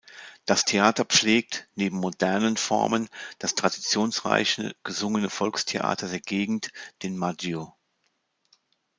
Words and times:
Das 0.47 0.65
Theater 0.65 1.05
pflegt, 1.05 1.67
neben 1.75 1.97
modernen 1.99 2.57
Formen, 2.57 3.07
das 3.37 3.53
traditionsreiche 3.53 4.75
gesungene 4.83 5.29
Volkstheater 5.29 6.07
der 6.07 6.19
Gegend, 6.21 6.71
den 7.03 7.15
„Maggio“. 7.15 7.75